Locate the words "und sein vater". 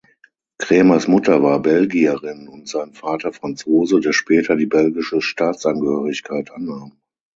2.47-3.33